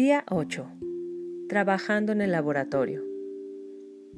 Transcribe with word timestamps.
Día 0.00 0.24
8. 0.30 0.66
Trabajando 1.50 2.12
en 2.12 2.22
el 2.22 2.32
laboratorio. 2.32 3.04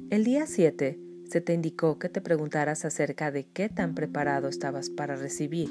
El 0.09 0.23
día 0.23 0.47
7 0.47 0.97
se 1.25 1.41
te 1.41 1.53
indicó 1.53 1.99
que 1.99 2.07
te 2.07 2.21
preguntaras 2.21 2.85
acerca 2.85 3.31
de 3.31 3.43
qué 3.43 3.67
tan 3.67 3.93
preparado 3.93 4.47
estabas 4.47 4.89
para 4.89 5.17
recibir. 5.17 5.67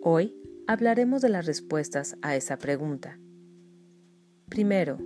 Hoy 0.00 0.34
hablaremos 0.66 1.20
de 1.20 1.28
las 1.28 1.44
respuestas 1.44 2.16
a 2.22 2.36
esa 2.36 2.56
pregunta. 2.56 3.18
Primero, 4.48 4.96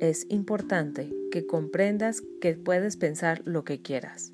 es 0.00 0.26
importante 0.28 1.14
que 1.30 1.46
comprendas 1.46 2.20
que 2.40 2.54
puedes 2.54 2.96
pensar 2.96 3.42
lo 3.44 3.62
que 3.62 3.80
quieras. 3.80 4.32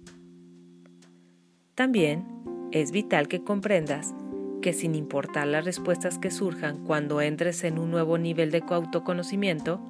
También 1.75 2.25
es 2.73 2.93
vital 2.93 3.29
que 3.29 3.45
comprendas 3.45 4.15
que 4.61 4.73
sin 4.73 4.95
importar 4.95 5.47
las 5.47 5.65
respuestas 5.65 6.19
que 6.19 6.31
surjan 6.31 6.85
cuando 6.85 7.21
entres 7.21 7.65
en 7.65 7.79
un 7.79 7.91
nuevo 7.91 8.19
nivel 8.19 8.51
de 8.51 8.63
autoconocimiento, 8.69 9.81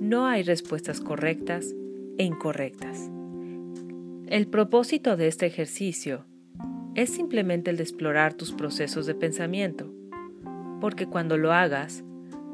no 0.00 0.26
hay 0.26 0.42
respuestas 0.42 1.00
correctas 1.00 1.74
e 2.18 2.24
incorrectas. 2.24 3.10
El 4.26 4.46
propósito 4.46 5.16
de 5.16 5.26
este 5.26 5.46
ejercicio 5.46 6.24
es 6.94 7.10
simplemente 7.10 7.70
el 7.70 7.76
de 7.76 7.82
explorar 7.82 8.34
tus 8.34 8.52
procesos 8.52 9.06
de 9.06 9.14
pensamiento, 9.14 9.92
porque 10.80 11.06
cuando 11.06 11.36
lo 11.36 11.52
hagas, 11.52 12.04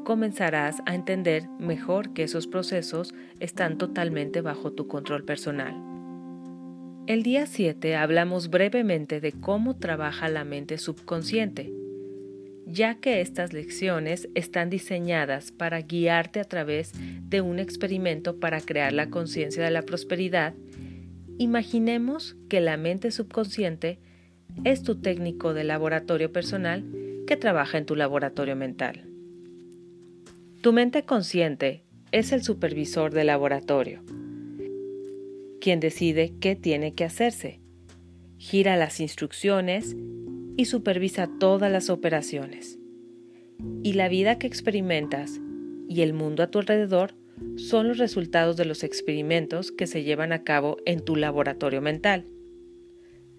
comenzarás 0.03 0.81
a 0.85 0.95
entender 0.95 1.47
mejor 1.59 2.13
que 2.13 2.23
esos 2.23 2.47
procesos 2.47 3.13
están 3.39 3.77
totalmente 3.77 4.41
bajo 4.41 4.71
tu 4.71 4.87
control 4.87 5.23
personal. 5.23 5.96
El 7.07 7.23
día 7.23 7.45
7 7.45 7.95
hablamos 7.95 8.49
brevemente 8.49 9.21
de 9.21 9.31
cómo 9.31 9.77
trabaja 9.77 10.27
la 10.27 10.43
mente 10.43 10.77
subconsciente, 10.77 11.71
ya 12.65 12.95
que 12.95 13.21
estas 13.21 13.53
lecciones 13.53 14.27
están 14.35 14.69
diseñadas 14.69 15.53
para 15.53 15.79
guiarte 15.79 16.41
a 16.41 16.43
través 16.43 16.91
de 17.29 17.39
un 17.39 17.59
experimento 17.59 18.41
para 18.41 18.59
crear 18.59 18.91
la 18.91 19.09
conciencia 19.09 19.63
de 19.63 19.71
la 19.71 19.83
prosperidad. 19.83 20.53
Imaginemos 21.37 22.35
que 22.49 22.59
la 22.59 22.75
mente 22.75 23.11
subconsciente 23.11 23.99
es 24.65 24.83
tu 24.83 24.99
técnico 24.99 25.53
de 25.53 25.63
laboratorio 25.63 26.33
personal 26.33 26.83
que 27.25 27.37
trabaja 27.37 27.77
en 27.77 27.85
tu 27.85 27.95
laboratorio 27.95 28.57
mental. 28.57 29.05
Tu 30.59 30.73
mente 30.73 31.03
consciente 31.03 31.85
es 32.11 32.33
el 32.33 32.43
supervisor 32.43 33.13
del 33.13 33.27
laboratorio, 33.27 34.03
quien 35.67 35.81
decide 35.81 36.33
qué 36.39 36.55
tiene 36.55 36.93
que 36.93 37.03
hacerse, 37.03 37.59
gira 38.37 38.77
las 38.77 39.01
instrucciones 39.01 39.97
y 40.55 40.63
supervisa 40.63 41.29
todas 41.41 41.69
las 41.69 41.89
operaciones. 41.89 42.79
Y 43.83 43.91
la 43.91 44.07
vida 44.07 44.39
que 44.39 44.47
experimentas 44.47 45.41
y 45.89 46.03
el 46.03 46.13
mundo 46.13 46.41
a 46.41 46.47
tu 46.47 46.59
alrededor 46.59 47.15
son 47.57 47.89
los 47.89 47.97
resultados 47.97 48.55
de 48.55 48.63
los 48.63 48.81
experimentos 48.85 49.73
que 49.73 49.87
se 49.87 50.03
llevan 50.03 50.31
a 50.31 50.45
cabo 50.45 50.77
en 50.85 51.01
tu 51.03 51.17
laboratorio 51.17 51.81
mental. 51.81 52.29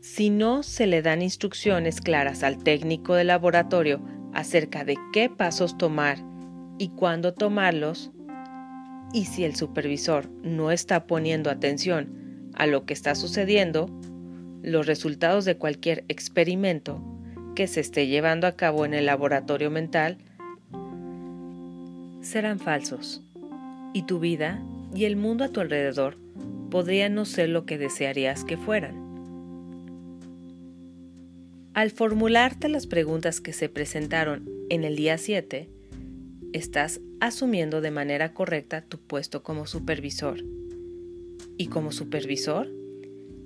Si 0.00 0.28
no 0.28 0.62
se 0.62 0.86
le 0.86 1.00
dan 1.00 1.22
instrucciones 1.22 2.02
claras 2.02 2.42
al 2.42 2.62
técnico 2.62 3.14
del 3.14 3.28
laboratorio 3.28 4.04
acerca 4.34 4.84
de 4.84 4.96
qué 5.14 5.30
pasos 5.30 5.78
tomar 5.78 6.18
y 6.78 6.90
cuándo 6.90 7.32
tomarlos, 7.32 8.12
y 9.14 9.24
si 9.24 9.44
el 9.44 9.56
supervisor 9.56 10.28
no 10.42 10.70
está 10.70 11.06
poniendo 11.06 11.48
atención 11.48 12.17
a 12.58 12.66
lo 12.66 12.84
que 12.84 12.92
está 12.92 13.14
sucediendo, 13.14 13.88
los 14.62 14.86
resultados 14.86 15.44
de 15.44 15.56
cualquier 15.56 16.04
experimento 16.08 17.00
que 17.54 17.68
se 17.68 17.80
esté 17.80 18.08
llevando 18.08 18.46
a 18.46 18.56
cabo 18.56 18.84
en 18.84 18.94
el 18.94 19.06
laboratorio 19.06 19.70
mental 19.70 20.18
serán 22.20 22.58
falsos, 22.58 23.22
y 23.94 24.02
tu 24.02 24.18
vida 24.18 24.62
y 24.94 25.04
el 25.04 25.16
mundo 25.16 25.44
a 25.44 25.48
tu 25.48 25.60
alrededor 25.60 26.18
podrían 26.70 27.14
no 27.14 27.24
ser 27.24 27.48
lo 27.48 27.64
que 27.64 27.78
desearías 27.78 28.44
que 28.44 28.56
fueran. 28.56 29.08
Al 31.74 31.92
formularte 31.92 32.68
las 32.68 32.88
preguntas 32.88 33.40
que 33.40 33.52
se 33.52 33.68
presentaron 33.68 34.48
en 34.68 34.82
el 34.82 34.96
día 34.96 35.16
7, 35.16 35.68
estás 36.52 37.00
asumiendo 37.20 37.80
de 37.80 37.92
manera 37.92 38.34
correcta 38.34 38.82
tu 38.82 38.98
puesto 38.98 39.44
como 39.44 39.66
supervisor. 39.66 40.42
Y 41.58 41.66
como 41.66 41.90
supervisor, 41.90 42.68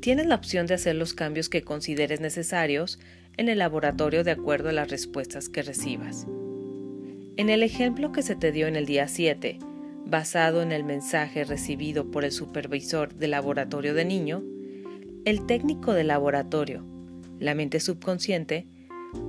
tienes 0.00 0.26
la 0.26 0.34
opción 0.34 0.66
de 0.66 0.74
hacer 0.74 0.94
los 0.94 1.14
cambios 1.14 1.48
que 1.48 1.62
consideres 1.62 2.20
necesarios 2.20 2.98
en 3.38 3.48
el 3.48 3.58
laboratorio 3.58 4.22
de 4.22 4.32
acuerdo 4.32 4.68
a 4.68 4.72
las 4.72 4.90
respuestas 4.90 5.48
que 5.48 5.62
recibas. 5.62 6.26
En 7.38 7.48
el 7.48 7.62
ejemplo 7.62 8.12
que 8.12 8.20
se 8.22 8.36
te 8.36 8.52
dio 8.52 8.66
en 8.66 8.76
el 8.76 8.84
día 8.84 9.08
7, 9.08 9.58
basado 10.04 10.60
en 10.60 10.72
el 10.72 10.84
mensaje 10.84 11.44
recibido 11.44 12.10
por 12.10 12.26
el 12.26 12.32
supervisor 12.32 13.14
del 13.14 13.30
laboratorio 13.30 13.94
de 13.94 14.04
niño, 14.04 14.44
el 15.24 15.46
técnico 15.46 15.94
del 15.94 16.08
laboratorio, 16.08 16.84
la 17.38 17.54
mente 17.54 17.80
subconsciente, 17.80 18.66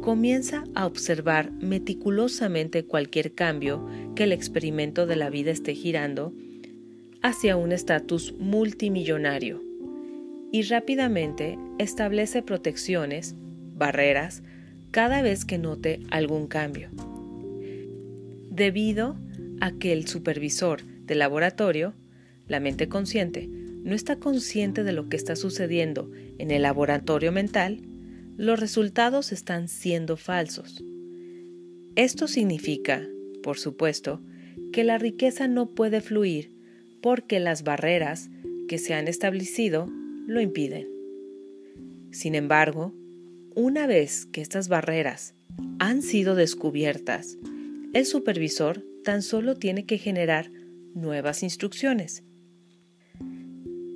comienza 0.01 0.66
a 0.75 0.85
observar 0.85 1.51
meticulosamente 1.53 2.85
cualquier 2.85 3.33
cambio 3.33 3.88
que 4.16 4.23
el 4.23 4.33
experimento 4.33 5.05
de 5.05 5.16
la 5.16 5.29
vida 5.29 5.51
esté 5.51 5.73
girando 5.73 6.33
hacia 7.23 7.56
un 7.56 7.72
estatus 7.72 8.34
multimillonario 8.38 9.63
y 10.51 10.63
rápidamente 10.63 11.57
establece 11.79 12.44
protecciones, 12.44 13.35
barreras, 13.75 14.44
cada 14.91 15.22
vez 15.22 15.45
que 15.45 15.57
note 15.57 16.01
algún 16.11 16.47
cambio. 16.47 16.89
Debido 18.51 19.16
a 19.61 19.72
que 19.72 19.94
el 19.94 20.06
supervisor 20.06 20.84
del 20.84 21.19
laboratorio, 21.19 21.94
la 22.47 22.59
mente 22.59 22.89
consciente, 22.89 23.47
no 23.47 23.95
está 23.95 24.17
consciente 24.17 24.84
de 24.84 24.91
lo 24.91 25.07
que 25.09 25.16
está 25.17 25.35
sucediendo 25.35 26.11
en 26.38 26.51
el 26.51 26.61
laboratorio 26.61 27.31
mental, 27.31 27.79
los 28.35 28.59
resultados 28.59 29.31
están 29.31 29.69
siendo 29.69 30.17
falsos. 30.17 30.84
Esto 31.95 32.28
significa, 32.28 33.07
por 33.41 33.57
supuesto, 33.57 34.22
que 34.73 34.84
la 34.84 34.97
riqueza 34.97 35.47
no 35.47 35.69
puede 35.72 36.01
fluir 36.01 36.53
porque 37.03 37.41
las 37.41 37.64
barreras 37.64 38.30
que 38.69 38.78
se 38.78 38.94
han 38.94 39.09
establecido 39.09 39.88
lo 40.25 40.40
impiden. 40.40 40.88
Sin 42.12 42.34
embargo, 42.34 42.96
una 43.56 43.88
vez 43.88 44.25
que 44.25 44.40
estas 44.40 44.69
barreras 44.69 45.36
han 45.80 46.02
sido 46.02 46.34
descubiertas, 46.34 47.38
el 47.94 48.06
supervisor 48.06 48.86
tan 49.03 49.22
solo 49.22 49.56
tiene 49.56 49.86
que 49.86 49.97
generar 49.97 50.50
nuevas 50.96 51.44
instrucciones. 51.44 52.24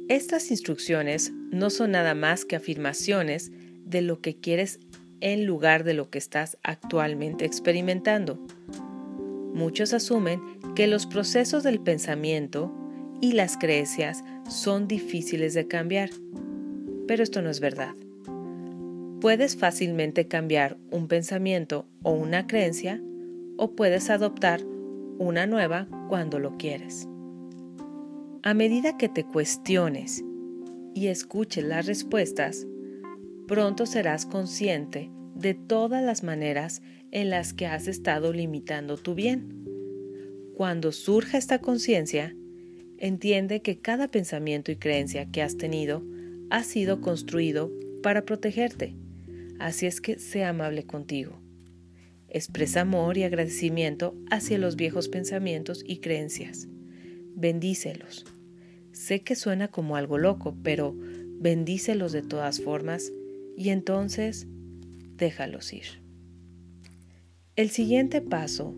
Estas 0.09 0.51
instrucciones 0.51 1.31
no 1.49 1.69
son 1.69 1.91
nada 1.91 2.13
más 2.13 2.43
que 2.43 2.57
afirmaciones 2.57 3.53
de 3.85 4.01
lo 4.01 4.19
que 4.19 4.35
quieres 4.35 4.81
en 5.21 5.45
lugar 5.45 5.85
de 5.85 5.93
lo 5.93 6.09
que 6.09 6.17
estás 6.17 6.57
actualmente 6.61 7.45
experimentando. 7.45 8.45
Muchos 9.53 9.93
asumen 9.93 10.41
que 10.75 10.87
los 10.87 11.05
procesos 11.05 11.63
del 11.63 11.79
pensamiento 11.79 12.83
y 13.21 13.33
las 13.33 13.57
creencias 13.57 14.23
son 14.49 14.87
difíciles 14.87 15.53
de 15.53 15.67
cambiar, 15.67 16.09
pero 17.07 17.23
esto 17.23 17.41
no 17.41 17.49
es 17.49 17.59
verdad. 17.59 17.95
Puedes 19.21 19.55
fácilmente 19.55 20.27
cambiar 20.27 20.77
un 20.91 21.07
pensamiento 21.07 21.87
o 22.03 22.11
una 22.11 22.45
creencia 22.45 23.01
o 23.57 23.71
puedes 23.75 24.09
adoptar 24.09 24.61
una 25.17 25.47
nueva 25.47 25.87
cuando 26.09 26.39
lo 26.39 26.57
quieres. 26.57 27.07
A 28.43 28.53
medida 28.53 28.97
que 28.97 29.09
te 29.09 29.25
cuestiones 29.25 30.23
y 30.93 31.07
escuches 31.07 31.63
las 31.63 31.87
respuestas, 31.87 32.67
pronto 33.47 33.85
serás 33.85 34.25
consciente 34.25 35.11
de 35.35 35.53
todas 35.53 36.03
las 36.03 36.23
maneras 36.23 36.81
en 37.11 37.29
las 37.29 37.53
que 37.53 37.65
has 37.65 37.87
estado 37.87 38.33
limitando 38.33 38.97
tu 38.97 39.15
bien. 39.15 39.65
Cuando 40.55 40.91
surja 40.91 41.37
esta 41.37 41.59
conciencia, 41.59 42.35
entiende 42.97 43.61
que 43.61 43.79
cada 43.79 44.09
pensamiento 44.09 44.71
y 44.71 44.75
creencia 44.75 45.29
que 45.31 45.41
has 45.41 45.57
tenido 45.57 46.03
ha 46.49 46.63
sido 46.63 47.01
construido 47.01 47.71
para 48.01 48.25
protegerte. 48.25 48.95
Así 49.59 49.85
es 49.85 50.01
que 50.01 50.19
sea 50.19 50.49
amable 50.49 50.85
contigo. 50.85 51.39
Expresa 52.29 52.81
amor 52.81 53.17
y 53.17 53.23
agradecimiento 53.23 54.15
hacia 54.29 54.57
los 54.57 54.75
viejos 54.75 55.09
pensamientos 55.09 55.83
y 55.85 55.97
creencias. 55.97 56.67
Bendícelos. 57.35 58.25
Sé 58.91 59.21
que 59.21 59.35
suena 59.35 59.69
como 59.69 59.95
algo 59.95 60.17
loco, 60.17 60.55
pero 60.63 60.95
bendícelos 60.97 62.11
de 62.11 62.21
todas 62.21 62.61
formas 62.61 63.11
y 63.55 63.69
entonces 63.69 64.47
déjalos 65.15 65.71
ir. 65.73 66.07
El 67.55 67.69
siguiente 67.69 68.21
paso 68.21 68.75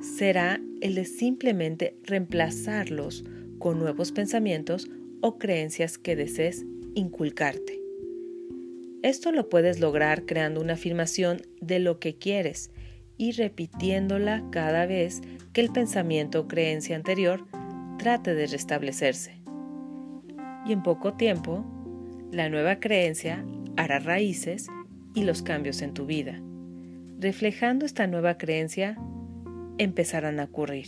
será 0.00 0.60
el 0.80 0.94
de 0.94 1.04
simplemente 1.04 1.96
reemplazarlos 2.04 3.24
con 3.58 3.78
nuevos 3.78 4.12
pensamientos 4.12 4.88
o 5.20 5.38
creencias 5.38 5.98
que 5.98 6.16
desees 6.16 6.64
inculcarte. 6.94 7.80
Esto 9.02 9.30
lo 9.30 9.48
puedes 9.48 9.78
lograr 9.78 10.26
creando 10.26 10.60
una 10.60 10.74
afirmación 10.74 11.42
de 11.60 11.78
lo 11.78 12.00
que 12.00 12.16
quieres 12.16 12.70
y 13.16 13.32
repitiéndola 13.32 14.44
cada 14.50 14.86
vez 14.86 15.20
que 15.52 15.60
el 15.60 15.70
pensamiento 15.70 16.40
o 16.40 16.48
creencia 16.48 16.96
anterior 16.96 17.44
trate 17.98 18.34
de 18.34 18.46
restablecerse. 18.46 19.40
Y 20.66 20.72
en 20.72 20.82
poco 20.82 21.14
tiempo, 21.14 21.64
la 22.32 22.48
nueva 22.48 22.80
creencia 22.80 23.44
hará 23.76 23.98
raíces 23.98 24.66
y 25.14 25.24
los 25.24 25.42
cambios 25.42 25.82
en 25.82 25.94
tu 25.94 26.06
vida. 26.06 26.40
Reflejando 27.18 27.86
esta 27.86 28.06
nueva 28.06 28.38
creencia, 28.38 28.96
empezarán 29.78 30.40
a 30.40 30.44
ocurrir. 30.44 30.86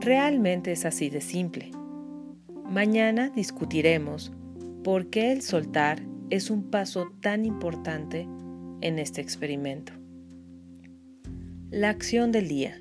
Realmente 0.00 0.72
es 0.72 0.84
así 0.84 1.10
de 1.10 1.20
simple. 1.20 1.70
Mañana 2.64 3.30
discutiremos 3.30 4.32
por 4.84 5.10
qué 5.10 5.32
el 5.32 5.42
soltar 5.42 6.02
es 6.30 6.50
un 6.50 6.70
paso 6.70 7.12
tan 7.20 7.44
importante 7.44 8.28
en 8.80 8.98
este 8.98 9.20
experimento. 9.20 9.92
La 11.70 11.90
acción 11.90 12.32
del 12.32 12.48
día. 12.48 12.80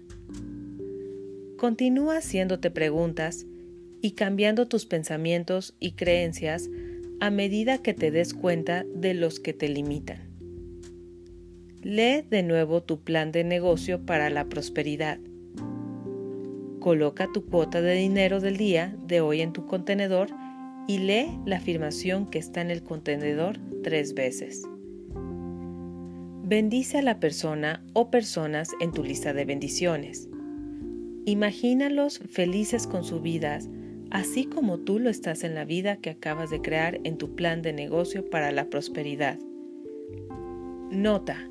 Continúa 1.57 2.17
haciéndote 2.17 2.71
preguntas 2.71 3.45
y 4.01 4.11
cambiando 4.11 4.67
tus 4.67 4.85
pensamientos 4.85 5.75
y 5.79 5.93
creencias 5.93 6.69
a 7.19 7.29
medida 7.29 7.79
que 7.79 7.93
te 7.93 8.11
des 8.11 8.33
cuenta 8.33 8.83
de 8.95 9.13
los 9.13 9.39
que 9.39 9.53
te 9.53 9.69
limitan. 9.69 10.29
Lee 11.81 12.23
de 12.29 12.43
nuevo 12.43 12.83
tu 12.83 13.03
plan 13.03 13.31
de 13.31 13.43
negocio 13.43 14.05
para 14.05 14.29
la 14.29 14.45
prosperidad 14.45 15.19
Coloca 16.81 17.29
tu 17.31 17.45
cuota 17.45 17.79
de 17.79 17.93
dinero 17.93 18.39
del 18.39 18.57
día 18.57 18.95
de 19.05 19.21
hoy 19.21 19.41
en 19.41 19.53
tu 19.53 19.67
contenedor 19.67 20.29
y 20.87 20.97
lee 20.97 21.39
la 21.45 21.57
afirmación 21.57 22.25
que 22.25 22.39
está 22.39 22.59
en 22.61 22.71
el 22.71 22.81
contenedor 22.81 23.59
tres 23.83 24.15
veces. 24.15 24.63
Bendice 26.43 26.97
a 26.97 27.01
la 27.03 27.19
persona 27.19 27.85
o 27.93 28.09
personas 28.09 28.71
en 28.79 28.91
tu 28.93 29.03
lista 29.03 29.31
de 29.31 29.45
bendiciones. 29.45 30.27
Imagínalos 31.25 32.17
felices 32.17 32.87
con 32.87 33.03
sus 33.03 33.21
vidas, 33.21 33.69
así 34.09 34.45
como 34.45 34.79
tú 34.79 34.97
lo 34.97 35.11
estás 35.11 35.43
en 35.43 35.53
la 35.53 35.65
vida 35.65 35.97
que 35.97 36.09
acabas 36.09 36.49
de 36.49 36.61
crear 36.61 36.99
en 37.03 37.19
tu 37.19 37.35
plan 37.35 37.61
de 37.61 37.73
negocio 37.73 38.27
para 38.27 38.51
la 38.51 38.71
prosperidad. 38.71 39.37
Nota. 40.89 41.50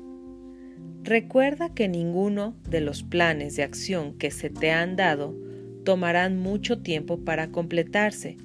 Recuerda 1.03 1.73
que 1.73 1.87
ninguno 1.87 2.55
de 2.69 2.79
los 2.79 3.01
planes 3.01 3.55
de 3.55 3.63
acción 3.63 4.17
que 4.17 4.29
se 4.29 4.49
te 4.51 4.71
han 4.71 4.95
dado 4.95 5.35
tomarán 5.83 6.37
mucho 6.37 6.81
tiempo 6.81 7.17
para 7.25 7.51
completarse. 7.51 8.37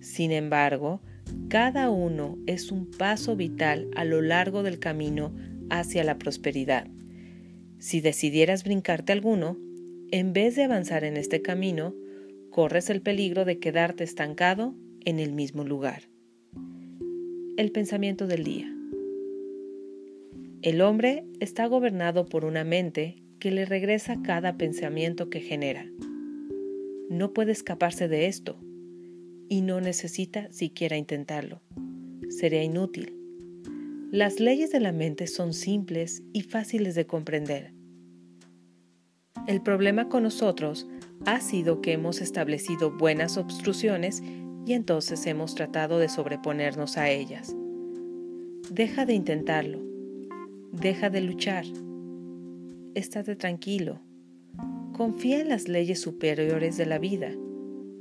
Sin 0.00 0.32
embargo, 0.32 1.02
cada 1.48 1.90
uno 1.90 2.38
es 2.46 2.72
un 2.72 2.90
paso 2.90 3.36
vital 3.36 3.88
a 3.96 4.04
lo 4.04 4.22
largo 4.22 4.62
del 4.62 4.78
camino 4.78 5.34
hacia 5.68 6.02
la 6.02 6.16
prosperidad. 6.16 6.88
Si 7.78 8.00
decidieras 8.00 8.64
brincarte 8.64 9.12
alguno, 9.12 9.58
en 10.10 10.32
vez 10.32 10.56
de 10.56 10.64
avanzar 10.64 11.04
en 11.04 11.18
este 11.18 11.42
camino, 11.42 11.94
corres 12.50 12.88
el 12.88 13.02
peligro 13.02 13.44
de 13.44 13.58
quedarte 13.58 14.04
estancado 14.04 14.74
en 15.04 15.18
el 15.18 15.32
mismo 15.32 15.64
lugar. 15.64 16.04
El 17.56 17.72
pensamiento 17.72 18.26
del 18.26 18.42
día. 18.42 18.79
El 20.62 20.82
hombre 20.82 21.24
está 21.40 21.64
gobernado 21.68 22.26
por 22.26 22.44
una 22.44 22.64
mente 22.64 23.22
que 23.38 23.50
le 23.50 23.64
regresa 23.64 24.20
cada 24.20 24.58
pensamiento 24.58 25.30
que 25.30 25.40
genera. 25.40 25.86
No 27.08 27.32
puede 27.32 27.52
escaparse 27.52 28.08
de 28.08 28.26
esto 28.26 28.60
y 29.48 29.62
no 29.62 29.80
necesita 29.80 30.52
siquiera 30.52 30.98
intentarlo. 30.98 31.62
Sería 32.28 32.62
inútil. 32.62 33.16
Las 34.10 34.38
leyes 34.38 34.70
de 34.70 34.80
la 34.80 34.92
mente 34.92 35.28
son 35.28 35.54
simples 35.54 36.22
y 36.34 36.42
fáciles 36.42 36.94
de 36.94 37.06
comprender. 37.06 37.72
El 39.46 39.62
problema 39.62 40.10
con 40.10 40.24
nosotros 40.24 40.86
ha 41.24 41.40
sido 41.40 41.80
que 41.80 41.92
hemos 41.92 42.20
establecido 42.20 42.90
buenas 42.98 43.38
obstrucciones 43.38 44.22
y 44.66 44.74
entonces 44.74 45.24
hemos 45.24 45.54
tratado 45.54 45.98
de 45.98 46.10
sobreponernos 46.10 46.98
a 46.98 47.08
ellas. 47.08 47.56
Deja 48.70 49.06
de 49.06 49.14
intentarlo 49.14 49.89
Deja 50.80 51.10
de 51.10 51.20
luchar. 51.20 51.66
Estate 52.94 53.36
tranquilo. 53.36 54.00
Confía 54.94 55.42
en 55.42 55.50
las 55.50 55.68
leyes 55.68 56.00
superiores 56.00 56.78
de 56.78 56.86
la 56.86 56.98
vida, 56.98 57.32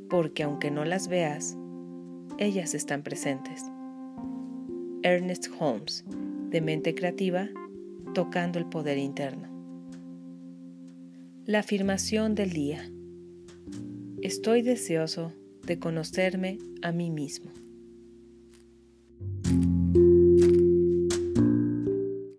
porque 0.09 0.43
aunque 0.43 0.71
no 0.71 0.85
las 0.85 1.09
veas, 1.09 1.57
ellas 2.37 2.73
están 2.73 3.03
presentes. 3.03 3.65
Ernest 5.03 5.47
Holmes, 5.59 6.05
de 6.51 6.61
mente 6.61 6.95
creativa, 6.95 7.49
tocando 8.13 8.59
el 8.59 8.65
poder 8.65 8.97
interno. 8.97 9.49
La 11.43 11.59
afirmación 11.59 12.33
del 12.33 12.51
día. 12.51 12.89
Estoy 14.21 14.61
deseoso 14.61 15.33
de 15.67 15.79
conocerme 15.79 16.59
a 16.81 16.93
mí 16.93 17.11
mismo. 17.11 17.51